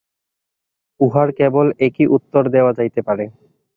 উহার 0.99 1.29
কেবল 1.31 1.67
এক-ই 1.79 2.05
উত্তর 2.07 2.43
দেওয়া 2.49 2.71
যাইতে 2.73 3.01
পারে। 3.01 3.25